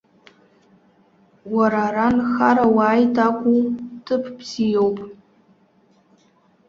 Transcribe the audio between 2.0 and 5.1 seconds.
нхара уааит акәу, ҭыԥ бзиоуп.